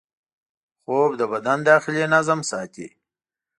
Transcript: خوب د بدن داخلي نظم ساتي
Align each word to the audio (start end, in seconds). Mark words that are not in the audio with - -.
خوب 0.83 1.11
د 1.19 1.21
بدن 1.33 1.59
داخلي 1.69 2.05
نظم 2.13 2.39
ساتي 2.51 2.87